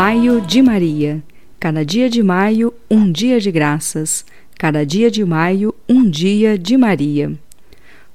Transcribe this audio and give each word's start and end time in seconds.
Maio 0.00 0.40
de 0.40 0.62
Maria. 0.62 1.20
Cada 1.58 1.84
dia 1.84 2.08
de 2.08 2.22
maio, 2.22 2.72
um 2.88 3.10
dia 3.10 3.40
de 3.40 3.50
graças. 3.50 4.24
Cada 4.56 4.86
dia 4.86 5.10
de 5.10 5.24
maio, 5.24 5.74
um 5.88 6.08
dia 6.08 6.56
de 6.56 6.76
Maria. 6.76 7.32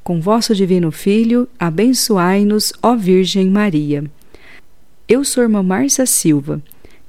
Com 0.02 0.22
vosso 0.22 0.56
Divino 0.56 0.94
Filho, 0.94 1.46
abençoai-nos, 1.60 2.72
ó 2.82 2.96
Virgem 2.96 3.50
Maria. 3.50 4.06
Eu 5.10 5.26
sou 5.26 5.44
irmã 5.44 5.62
Márcia 5.62 6.06
Silva, 6.06 6.62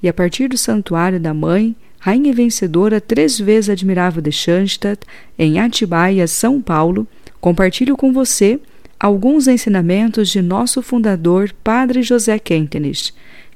e 0.02 0.08
a 0.08 0.12
partir 0.12 0.48
do 0.48 0.58
Santuário 0.58 1.20
da 1.20 1.32
Mãe, 1.32 1.76
Rainha 2.00 2.32
Vencedora, 2.32 3.00
três 3.00 3.39
vezes 3.39 3.70
admirável 3.70 4.20
de 4.20 4.32
Schanstatt, 4.32 5.06
em 5.39 5.61
Atibaia, 5.61 6.26
São 6.26 6.61
Paulo, 6.61 7.06
compartilho 7.40 7.96
com 7.96 8.12
você 8.12 8.59
alguns 8.98 9.46
ensinamentos 9.46 10.31
de 10.31 10.43
nosso 10.43 10.82
fundador, 10.82 11.54
Padre 11.62 12.03
José 12.03 12.39
Kentenich, 12.39 13.12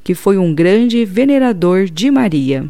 que 0.09 0.15
foi 0.15 0.39
um 0.39 0.55
grande 0.55 1.05
venerador 1.05 1.85
de 1.85 2.11
Maria. 2.11 2.67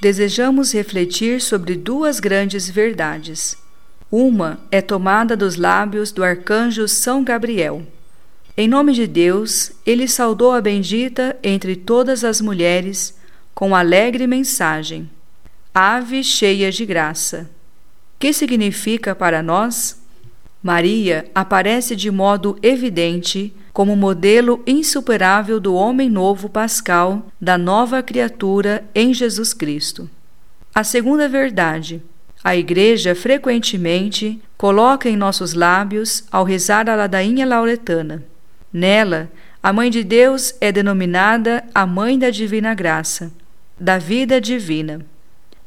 Desejamos 0.00 0.72
refletir 0.72 1.38
sobre 1.42 1.74
duas 1.76 2.18
grandes 2.18 2.66
verdades. 2.70 3.58
Uma 4.10 4.58
é 4.70 4.80
tomada 4.80 5.36
dos 5.36 5.56
lábios 5.56 6.10
do 6.10 6.24
arcanjo 6.24 6.88
São 6.88 7.22
Gabriel. 7.22 7.86
Em 8.56 8.66
nome 8.66 8.94
de 8.94 9.06
Deus, 9.06 9.72
ele 9.84 10.08
saudou 10.08 10.52
a 10.52 10.62
bendita 10.62 11.36
entre 11.42 11.76
todas 11.76 12.24
as 12.24 12.40
mulheres 12.40 13.18
com 13.54 13.76
alegre 13.76 14.26
mensagem 14.26 15.10
Ave 15.74 16.24
cheia 16.24 16.72
de 16.72 16.86
graça. 16.86 17.50
Que 18.18 18.32
significa 18.32 19.14
para 19.14 19.42
nós? 19.42 20.07
Maria 20.62 21.30
aparece 21.34 21.94
de 21.94 22.10
modo 22.10 22.58
evidente 22.62 23.52
como 23.72 23.94
modelo 23.94 24.62
insuperável 24.66 25.60
do 25.60 25.74
homem 25.74 26.10
novo 26.10 26.48
pascal, 26.48 27.26
da 27.40 27.56
nova 27.56 28.02
criatura 28.02 28.84
em 28.94 29.14
Jesus 29.14 29.54
Cristo. 29.54 30.10
A 30.74 30.82
segunda 30.82 31.28
verdade, 31.28 32.02
a 32.42 32.56
Igreja 32.56 33.14
frequentemente 33.14 34.40
coloca 34.56 35.08
em 35.08 35.16
nossos 35.16 35.54
lábios 35.54 36.24
ao 36.30 36.44
rezar 36.44 36.88
a 36.88 36.96
ladainha 36.96 37.46
lauretana. 37.46 38.24
Nela, 38.72 39.30
a 39.62 39.72
Mãe 39.72 39.90
de 39.90 40.02
Deus 40.02 40.54
é 40.60 40.72
denominada 40.72 41.64
a 41.74 41.86
Mãe 41.86 42.18
da 42.18 42.30
Divina 42.30 42.74
Graça, 42.74 43.32
da 43.78 43.98
vida 43.98 44.40
divina. 44.40 45.04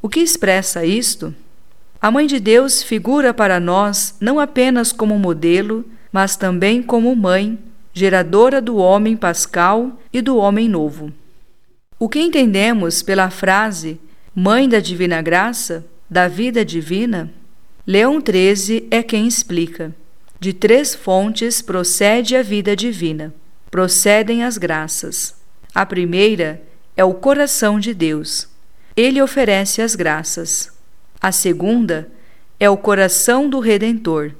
O 0.00 0.08
que 0.08 0.20
expressa 0.20 0.84
isto? 0.84 1.34
A 2.02 2.10
Mãe 2.10 2.26
de 2.26 2.40
Deus 2.40 2.82
figura 2.82 3.32
para 3.32 3.60
nós 3.60 4.16
não 4.20 4.40
apenas 4.40 4.90
como 4.90 5.16
modelo, 5.16 5.84
mas 6.10 6.34
também 6.34 6.82
como 6.82 7.14
mãe, 7.14 7.56
geradora 7.94 8.60
do 8.60 8.76
homem 8.76 9.16
pascal 9.16 10.00
e 10.12 10.20
do 10.20 10.36
homem 10.36 10.68
novo. 10.68 11.12
O 12.00 12.08
que 12.08 12.18
entendemos 12.18 13.04
pela 13.04 13.30
frase 13.30 14.00
Mãe 14.34 14.68
da 14.68 14.80
Divina 14.80 15.22
Graça, 15.22 15.86
da 16.10 16.26
vida 16.26 16.64
divina? 16.64 17.32
Leão 17.86 18.20
XIII 18.20 18.88
é 18.90 19.00
quem 19.00 19.28
explica. 19.28 19.94
De 20.40 20.52
três 20.52 20.96
fontes 20.96 21.62
procede 21.62 22.34
a 22.34 22.42
vida 22.42 22.74
divina, 22.74 23.32
procedem 23.70 24.42
as 24.42 24.58
graças. 24.58 25.36
A 25.72 25.86
primeira 25.86 26.60
é 26.96 27.04
o 27.04 27.14
coração 27.14 27.78
de 27.78 27.94
Deus 27.94 28.50
ele 28.96 29.22
oferece 29.22 29.80
as 29.80 29.94
graças. 29.94 30.71
A 31.22 31.30
segunda 31.30 32.10
é 32.58 32.68
o 32.68 32.76
coração 32.76 33.48
do 33.48 33.60
Redentor. 33.60 34.32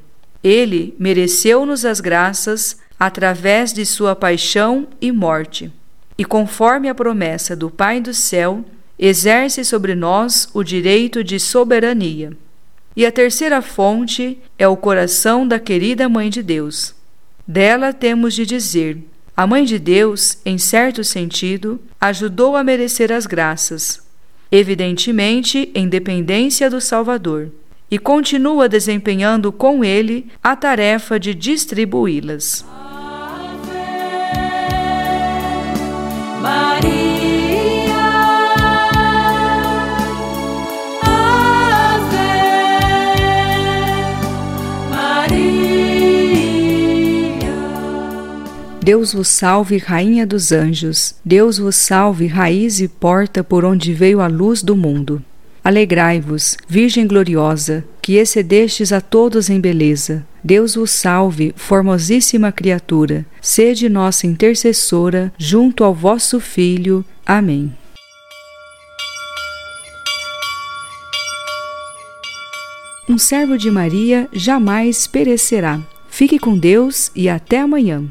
Ele 0.43 0.97
mereceu-nos 0.99 1.85
as 1.85 2.01
graças 2.01 2.77
através 2.99 3.73
de 3.73 3.87
sua 3.87 4.17
paixão 4.17 4.89
e 5.01 5.13
morte. 5.13 5.73
E 6.19 6.25
conforme 6.25 6.89
a 6.89 6.95
promessa 6.95 7.55
do 7.55 7.71
Pai 7.71 8.01
do 8.01 8.13
céu, 8.13 8.65
exerce 8.99 9.65
sobre 9.65 9.95
nós 9.95 10.49
o 10.53 10.65
direito 10.65 11.23
de 11.23 11.39
soberania. 11.39 12.33
E 12.97 13.07
a 13.07 13.13
terceira 13.13 13.63
fonte 13.63 14.39
é 14.59 14.67
o 14.67 14.77
coração 14.77 15.47
da 15.47 15.61
querida 15.61 16.09
Mãe 16.09 16.29
de 16.29 16.43
Deus. 16.43 16.97
Dela 17.47 17.93
temos 17.93 18.35
de 18.35 18.45
dizer: 18.45 18.99
a 19.37 19.47
Mãe 19.47 19.65
de 19.65 19.79
Deus, 19.79 20.39
em 20.45 20.59
certo 20.59 21.05
sentido, 21.05 21.81
ajudou 22.01 22.57
a 22.57 22.65
merecer 22.65 23.13
as 23.13 23.25
graças, 23.25 24.02
evidentemente 24.53 25.71
em 25.75 25.89
dependência 25.89 26.69
do 26.69 26.79
Salvador, 26.79 27.51
e 27.91 27.99
continua 27.99 28.69
desempenhando 28.69 29.51
com 29.51 29.83
ele 29.83 30.27
a 30.43 30.55
tarefa 30.55 31.19
de 31.19 31.35
distribuí-las. 31.35 32.65
Deus 48.83 49.13
vos 49.13 49.29
salve, 49.29 49.79
Rainha 49.79 50.27
dos 50.27 50.51
Anjos. 50.51 51.15
Deus 51.25 51.57
vos 51.57 51.77
salve, 51.77 52.27
raiz 52.27 52.81
e 52.81 52.89
porta 52.89 53.45
por 53.45 53.65
onde 53.65 53.95
veio 53.95 54.21
a 54.21 54.27
luz 54.27 54.61
do 54.61 54.77
mundo. 54.77 55.23
Alegrai-vos, 55.63 56.57
Virgem 56.67 57.07
gloriosa, 57.07 57.85
que 58.03 58.17
excedestes 58.17 58.93
a 58.93 59.01
todos 59.01 59.49
em 59.49 59.61
beleza. 59.61 60.27
Deus 60.43 60.75
vos 60.75 60.91
salve, 60.91 61.55
formosíssima 61.57 62.51
criatura. 62.51 63.25
Sede 63.41 63.89
nossa 63.89 64.27
intercessora 64.27 65.33
junto 65.39 65.85
ao 65.85 65.95
vosso 65.95 66.41
Filho. 66.41 67.05
Amém. 67.25 67.73
Um 73.09 73.17
servo 73.17 73.57
de 73.57 73.71
Maria 73.71 74.29
jamais 74.33 75.07
perecerá. 75.07 75.81
Fique 76.11 76.37
com 76.37 76.59
Deus 76.59 77.13
e 77.15 77.29
até 77.29 77.61
amanhã. 77.61 78.11